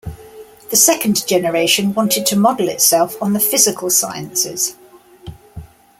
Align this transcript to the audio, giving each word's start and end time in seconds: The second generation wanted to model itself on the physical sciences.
The 0.71 0.75
second 0.77 1.27
generation 1.27 1.93
wanted 1.93 2.25
to 2.25 2.35
model 2.35 2.69
itself 2.69 3.21
on 3.21 3.33
the 3.33 3.39
physical 3.39 3.91
sciences. 3.91 4.73